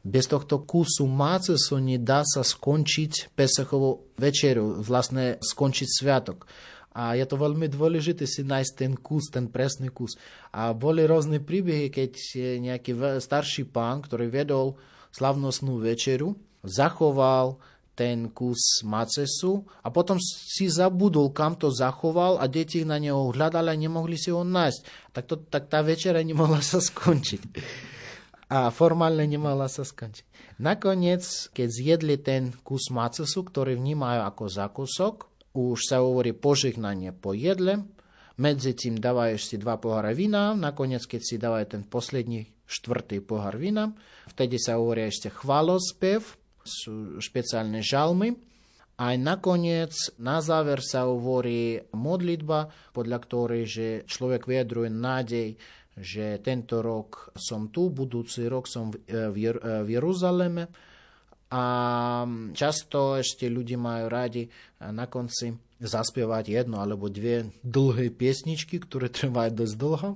[0.08, 6.48] Bez tohto kusu macesu nedá sa skončiť Pesachovú večeru, vlastne skončiť sviatok.
[6.96, 10.16] A je to veľmi dôležité si nájsť ten kus, ten presný kus.
[10.56, 12.12] A boli rôzne príbehy, keď
[12.56, 14.80] nejaký starší pán, ktorý vedol
[15.12, 17.60] slavnostnú večeru, zachoval
[17.92, 23.68] ten kus macesu a potom si zabudol, kam to zachoval a deti na neho hľadali
[23.68, 25.12] a nemohli si ho nájsť.
[25.12, 27.42] Tak, to, tak tá večera nemohla sa skončiť
[28.48, 30.56] a formálne nemala sa skončiť.
[30.64, 35.14] Nakoniec, keď zjedli ten kus macesu, ktorý vnímajú ako zákusok,
[35.52, 37.84] už sa hovorí požehnanie po jedle,
[38.38, 43.58] medzi tým dávajú si dva pohára vína, nakoniec, keď si dávajú ten posledný štvrtý pohár
[43.58, 43.92] vína,
[44.30, 46.22] vtedy sa hovorí ešte chválospev,
[46.62, 48.38] sú špeciálne žalmy,
[48.98, 55.48] aj nakoniec na záver sa hovorí modlitba, podľa ktorej že človek vyjadruje nádej,
[55.98, 60.70] že tento rok som tu, budúci rok som v, Jer- v Jeruzaleme
[61.48, 61.64] a
[62.52, 64.44] často ešte ľudí majú radi
[64.84, 70.10] na konci zaspievať jedno alebo dve dlhé piesničky, ktoré trvajú dosť dlho,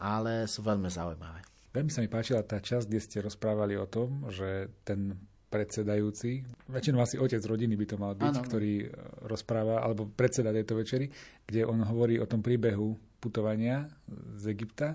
[0.00, 1.40] ale sú veľmi zaujímavé.
[1.76, 5.12] Veľmi sa mi páčila tá časť, kde ste rozprávali o tom, že ten
[5.46, 6.42] predsedajúci,
[6.72, 8.44] väčšinou asi otec rodiny by to mal byť, ano.
[8.44, 8.72] ktorý
[9.30, 11.06] rozpráva, alebo predseda tejto večeri,
[11.46, 13.90] kde on hovorí o tom príbehu putovania
[14.38, 14.94] z Egypta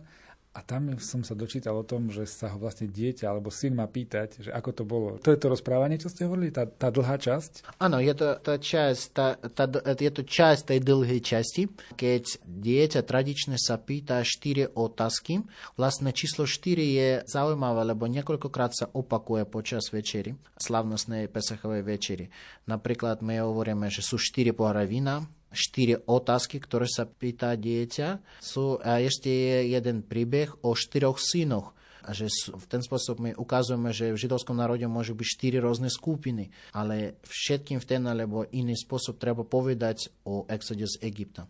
[0.52, 3.88] a tam som sa dočítal o tom, že sa ho vlastne dieťa alebo syn má
[3.88, 5.10] pýtať, že ako to bolo.
[5.24, 7.80] To je to rozprávanie, čo ste hovorili, tá, tá dlhá časť?
[7.80, 9.64] Áno, je to, tá časť, tá, tá,
[9.96, 15.40] je to časť tej dlhej časti, keď dieťa tradične sa pýta štyri otázky.
[15.80, 22.28] Vlastne číslo 4 je zaujímavé, lebo niekoľkokrát sa opakuje počas večery, slavnostnej pesachovej večery.
[22.68, 28.42] Napríklad my hovoríme, že sú štyri pohľa vína, štyri otázky, ktoré sa pýta dieťa.
[28.42, 31.76] Sú, a ešte je jeden príbeh o štyroch synoch.
[32.02, 35.86] A že v ten spôsob my ukazujeme, že v židovskom národe môžu byť štyri rôzne
[35.86, 41.46] skupiny, ale všetkým v ten alebo iný spôsob treba povedať o exode z Egypta.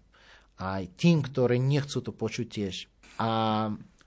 [0.60, 2.76] Aj tým, ktorí nechcú to počuť tiež.
[3.24, 3.30] A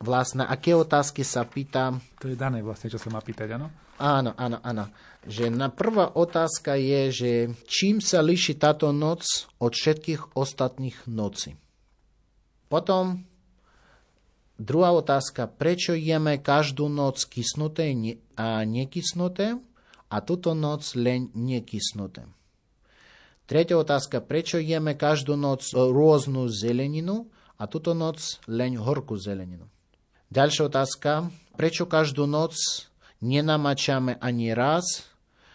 [0.04, 1.96] vlastne, aké otázky sa pýta...
[2.20, 3.72] To je dané vlastne, čo sa má pýtať, áno?
[3.96, 4.92] Áno, áno, áno.
[5.24, 7.30] Že na prvá otázka je, že
[7.64, 11.56] čím sa líši táto noc od všetkých ostatných nocí.
[12.68, 13.24] Potom
[14.60, 17.96] druhá otázka, prečo jeme každú noc kysnuté
[18.36, 19.56] a nekysnuté
[20.12, 22.28] a túto noc len nekysnuté.
[23.44, 27.28] Tretia otázka, prečo jeme každú noc rôznu zeleninu
[27.60, 29.68] a túto noc len horkú zeleninu.
[30.34, 32.58] Ďalšia otázka, prečo každú noc
[33.22, 35.06] nenamačame ani raz,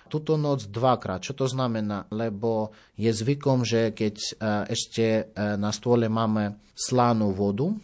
[0.07, 1.19] túto noc dvakrát.
[1.19, 2.07] Čo to znamená?
[2.07, 4.31] Lebo je zvykom, že keď e,
[4.71, 5.23] ešte e,
[5.59, 7.75] na stole máme slanú vodu,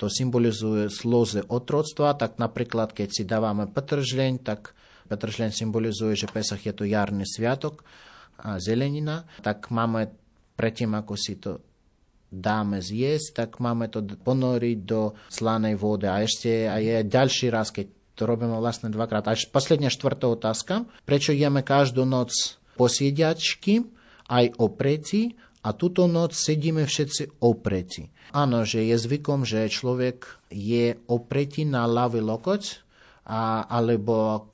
[0.00, 4.72] to symbolizuje sloze otroctva, tak napríklad keď si dávame petržleň, tak
[5.12, 7.84] petržleň symbolizuje, že Pesach je to jarný sviatok
[8.40, 10.08] a zelenina, tak máme
[10.56, 11.60] predtým, ako si to
[12.34, 16.06] dáme zjesť, tak máme to ponoriť do slanej vody.
[16.10, 19.26] A ešte a je ďalší raz, keď to robíme vlastne dvakrát.
[19.26, 20.86] Až posledná štvrtá otázka.
[21.02, 23.86] Prečo jeme každú noc posiediačky,
[24.30, 28.12] aj opreti, a túto noc sedíme všetci opreti.
[28.36, 32.84] Áno, že je zvykom, že človek je opreti na ľavý lokoť,
[33.24, 34.44] a, alebo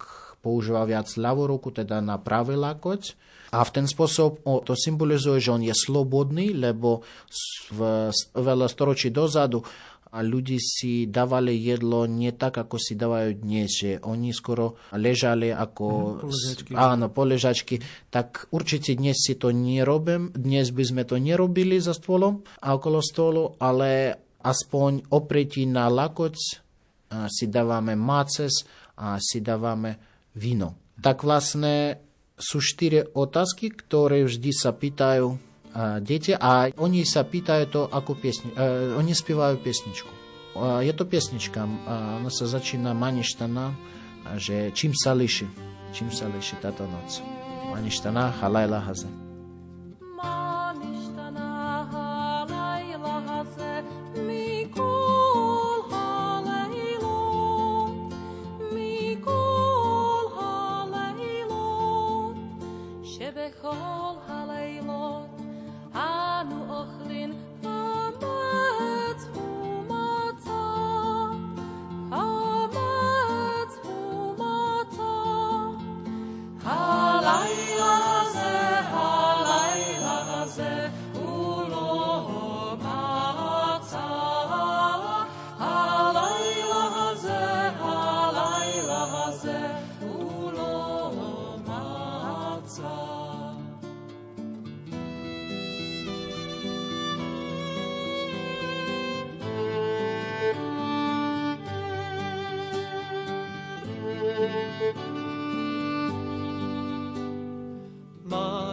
[0.40, 3.28] používa viac ľavú ruku, teda na pravý lakoť.
[3.50, 7.02] A v ten spôsob o, to symbolizuje, že on je slobodný, lebo
[7.74, 9.60] v, veľa storočí dozadu
[10.10, 15.54] a ľudí si dávali jedlo nie tak, ako si dávajú dnes, že oni skoro ležali
[15.54, 15.86] ako
[16.26, 16.72] poležačky.
[16.74, 17.74] áno, poležačky,
[18.10, 22.98] tak určite dnes si to nerobím, dnes by sme to nerobili za stolom a okolo
[22.98, 26.34] stolu, ale aspoň opretí na lakoť
[27.30, 28.66] si dávame maces
[28.98, 30.76] a si dávame víno.
[31.00, 32.00] Tak vlastne
[32.40, 38.18] sú štyri otázky, ktoré vždy sa pýtajú a deti a oni sa pýtajú to ako
[38.18, 40.10] piesni, uh, oni spievajú piesničku.
[40.58, 43.70] Uh, je to piesnička, uh, ona sa začína Maništana,
[44.34, 45.46] že čím sa líši,
[45.94, 47.22] čím sa líši táto noc.
[47.70, 49.29] Maništana, halajla haze.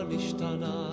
[0.08, 0.87] nicht danach.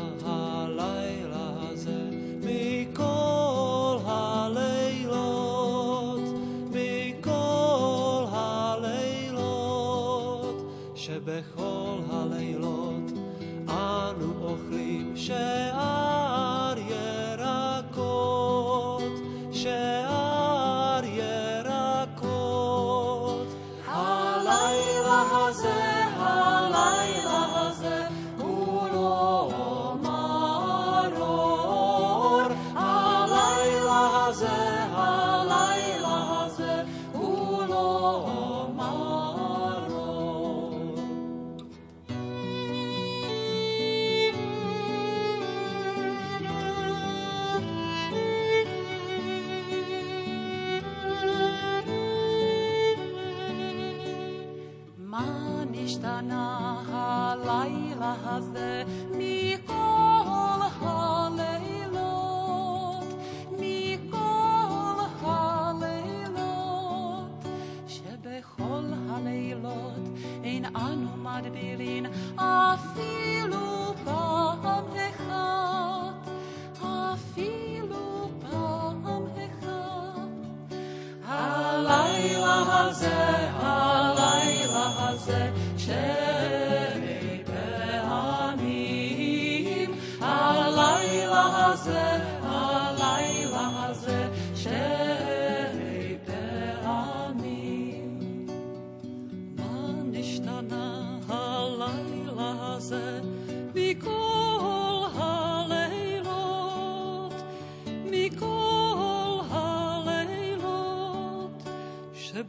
[82.85, 83.17] haze,
[83.61, 85.43] ha layla haze,
[85.87, 86.14] şer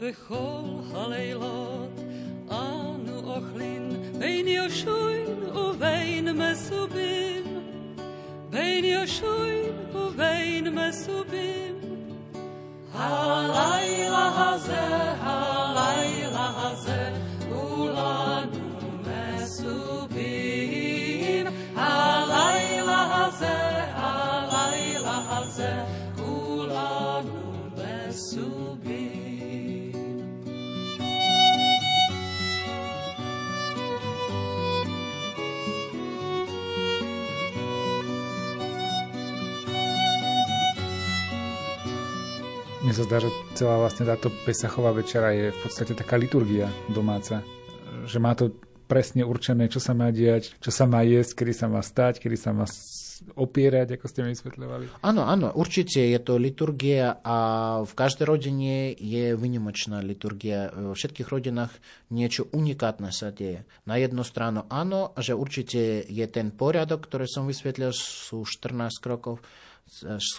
[0.05, 0.63] שבכל
[0.95, 2.01] הלילות
[2.51, 3.89] אנו אוכלים
[4.19, 7.45] בין יושבים ובין מסובים,
[8.51, 11.75] בין יושבים ובין מסובים.
[12.95, 14.81] הלילה הזה,
[15.21, 17.13] הלילה הזה,
[17.49, 18.54] כולנו מסובים.
[42.96, 43.30] sa zdá, že
[43.60, 47.44] celá vlastne táto Pesachová večera je v podstate taká liturgia domáca.
[48.08, 48.56] Že má to
[48.88, 52.38] presne určené, čo sa má diať, čo sa má jesť, kedy sa má stať, kedy
[52.40, 52.64] sa má
[53.36, 54.86] opierať, ako ste mi vysvetľovali.
[55.04, 57.38] Áno, áno, určite je to liturgia a
[57.84, 60.72] v každej rodine je vynimočná liturgia.
[60.72, 61.72] Vo všetkých rodinách
[62.12, 63.64] niečo unikátne sa deje.
[63.88, 69.40] Na jednu stranu áno, že určite je ten poriadok, ktorý som vysvetlil, sú 14 krokov,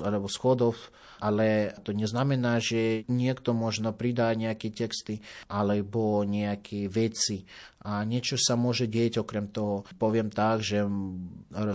[0.03, 0.74] alebo schodov,
[1.22, 7.47] ale to neznamená, že niekto možno pridá nejaké texty alebo nejaké veci
[7.86, 9.86] a niečo sa môže dieť okrem toho.
[9.97, 10.82] Poviem tak, že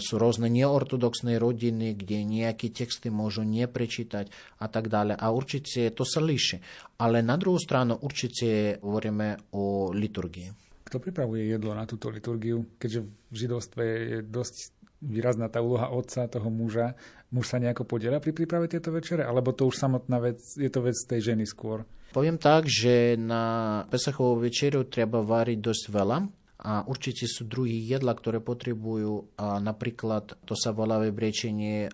[0.04, 4.28] sú rôzne neortodoxné rodiny, kde nejaké texty môžu neprečítať
[4.60, 5.16] a tak ďalej.
[5.16, 6.60] A určite to sa líši.
[7.00, 10.52] Ale na druhú stranu určite hovoríme o liturgii.
[10.84, 14.56] Kto pripravuje jedlo na túto liturgiu, keďže v židovstve je dosť
[15.02, 16.94] výrazná tá úloha otca, toho muža.
[17.34, 19.26] Muž sa nejako podiela pri príprave tieto večere?
[19.26, 21.84] Alebo to už samotná vec, je to vec tej ženy skôr?
[22.14, 26.18] Poviem tak, že na Pesachovú večeru treba variť dosť veľa.
[26.62, 29.34] A určite sú druhé jedla, ktoré potrebujú.
[29.42, 31.90] A napríklad to sa volá vybriečenie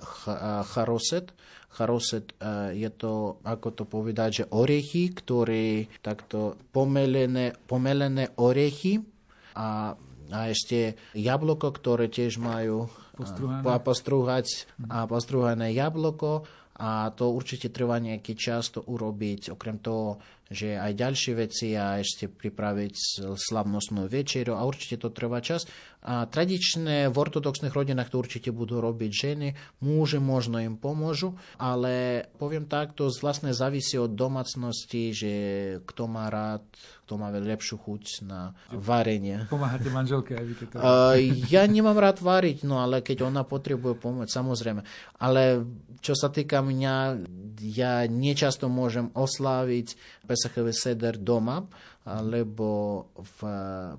[0.76, 1.32] charoset.
[1.72, 2.36] Charoset
[2.76, 9.00] je to, ako to povedať, že orechy, ktoré takto pomelené, pomelené orechy
[9.56, 9.96] a,
[10.32, 12.92] a ešte jabloko, ktoré tiež majú
[13.84, 16.46] postrúhať a postrúhané jabloko
[16.78, 19.50] a to určite trvá nejaký čas to urobiť.
[19.58, 25.42] Okrem toho, že aj ďalšie veci a ešte pripraviť slavnostnú večeru a určite to trvá
[25.42, 25.66] čas.
[26.08, 29.48] A tradičné v ortodoxných rodinách to určite budú robiť ženy,
[29.84, 35.32] muži možno im pomôžu, ale poviem tak, to vlastne závisí od domácnosti, že
[35.84, 36.64] kto má rád,
[37.04, 39.52] kto má lepšiu chuť na varenie.
[39.52, 40.76] Pomáhate manželke aj vy to?
[41.52, 44.88] Ja nemám rád variť, no ale keď ona potrebuje pomoc, samozrejme.
[45.20, 45.68] Ale
[46.00, 46.96] čo sa týka mňa,
[47.68, 51.68] ja nečasto môžem osláviť Pesachové seder doma,
[52.08, 53.40] lebo v,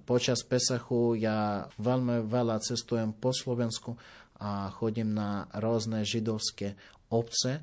[0.09, 3.93] počas Pesachu ja veľmi veľa cestujem po Slovensku
[4.41, 6.73] a chodím na rôzne židovské
[7.13, 7.61] obce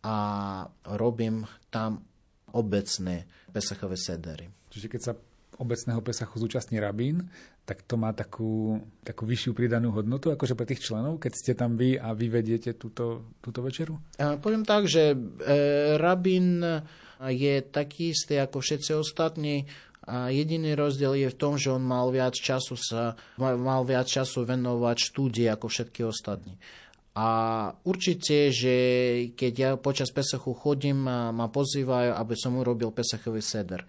[0.00, 0.16] a
[0.96, 2.00] robím tam
[2.56, 4.48] obecné Pesachové sedery.
[4.72, 5.12] Čiže keď sa
[5.60, 7.28] obecného Pesachu zúčastní rabín,
[7.62, 11.78] tak to má takú, takú vyššiu pridanú hodnotu, akože pre tých členov, keď ste tam
[11.78, 14.02] vy a vy vediete túto, túto večeru?
[14.18, 15.16] Ja, poviem tak, že e,
[16.00, 16.58] rabín
[17.30, 19.68] je taký istý ako všetci ostatní.
[20.02, 24.42] A jediný rozdiel je v tom, že on mal viac času, sa, mal viac času
[24.42, 26.58] venovať štúdii ako všetky ostatní.
[27.14, 27.28] A
[27.86, 28.74] určite, že
[29.36, 33.86] keď ja počas Pesachu chodím, ma pozývajú, aby som urobil Pesachový seder.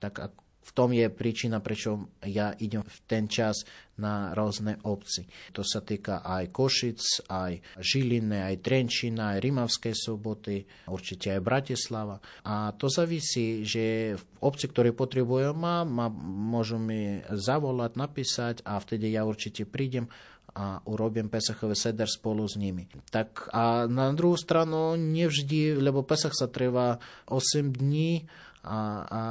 [0.00, 0.32] Tak
[0.62, 3.66] v tom je príčina, prečo ja idem v ten čas
[3.98, 5.26] na rôzne obci.
[5.52, 7.52] To sa týka aj Košic, aj
[7.82, 12.16] Žiliny, aj Trenčina, aj Rimavskej soboty, určite aj Bratislava.
[12.46, 18.78] A to závisí, že v obci, ktoré potrebujú ma, ma môžu mi zavolať, napísať a
[18.78, 20.06] vtedy ja určite prídem
[20.52, 22.84] a urobím Pesachové seder spolu s nimi.
[23.08, 27.00] Tak a na druhú stranu nevždy, lebo Pesach sa trvá
[27.32, 28.28] 8 dní,
[28.62, 29.22] a, a,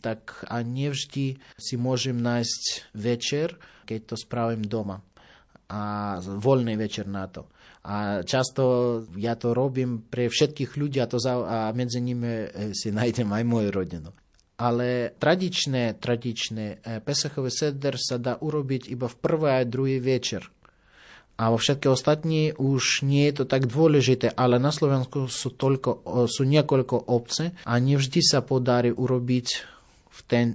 [0.00, 3.56] tak a nevždy si môžem nájsť večer,
[3.88, 5.00] keď to spravím doma.
[5.72, 7.48] A voľný večer na to.
[7.84, 8.62] A často
[9.16, 13.28] ja to robím pre všetkých ľudí a, to za, a medzi nimi e, si nájdem
[13.28, 14.10] aj moju rodinu.
[14.56, 20.53] Ale tradičné, tradičné e, Pesachové seder sa dá urobiť iba v prvý a druhý večer
[21.34, 26.06] a vo všetky ostatní už nie je to tak dôležité, ale na Slovensku sú, toľko,
[26.30, 29.46] sú niekoľko obce a nevždy sa podarí urobiť
[30.14, 30.46] v ten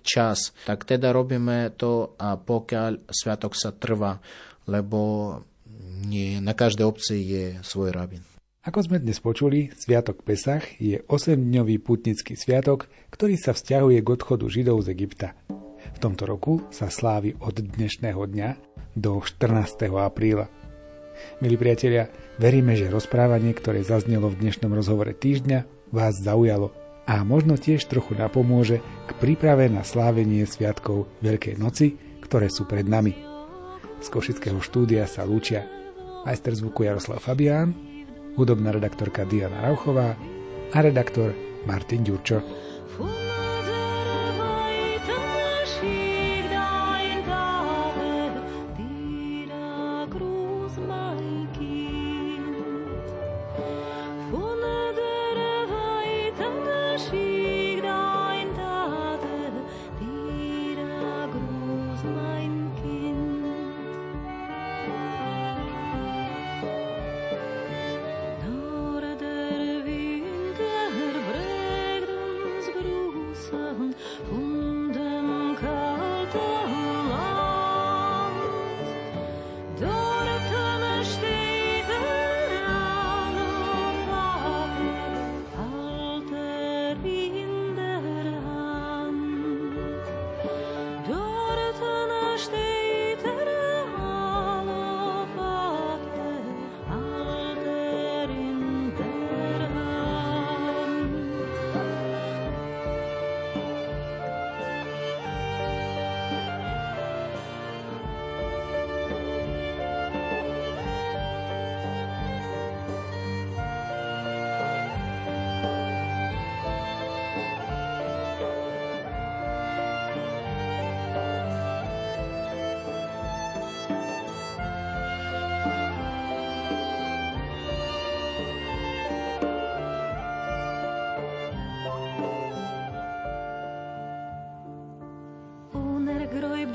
[0.00, 0.56] čas.
[0.64, 4.16] Tak teda robíme to, a pokiaľ sviatok sa trvá,
[4.64, 5.36] lebo
[6.08, 8.24] nie, na každej obci je svoj rabín.
[8.62, 14.46] Ako sme dnes počuli, Sviatok Pesach je 8-dňový putnický sviatok, ktorý sa vzťahuje k odchodu
[14.46, 15.34] Židov z Egypta.
[15.92, 19.88] V tomto roku sa slávi od dnešného dňa do 14.
[19.92, 20.48] apríla.
[21.38, 22.08] Milí priatelia,
[22.40, 26.72] veríme, že rozprávanie, ktoré zaznelo v dnešnom rozhovore týždňa, vás zaujalo
[27.04, 32.86] a možno tiež trochu napomôže k príprave na slávenie sviatkov Veľkej noci, ktoré sú pred
[32.86, 33.14] nami.
[34.02, 35.66] Z Košického štúdia sa lúčia
[36.24, 37.74] majster zvuku Jaroslav Fabián,
[38.38, 40.14] hudobná redaktorka Diana Rauchová
[40.72, 41.34] a redaktor
[41.66, 42.40] Martin Ďurčo.
[42.92, 43.31] gräubt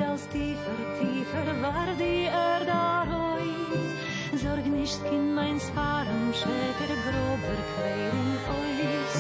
[0.02, 2.72] als tiefer, tiefer war die Erde
[3.12, 4.42] reus.
[4.42, 9.16] Sorg nicht, Kind, meins Fahren, schäker, grober, queren eus.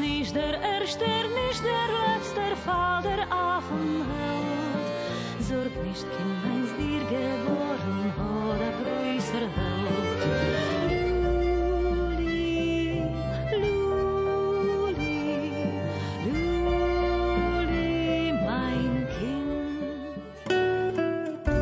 [0.00, 4.88] Nicht der Erste, nicht der Letzte Fall der Affenheld.
[5.40, 7.02] Sorg nicht, Kind, meins dir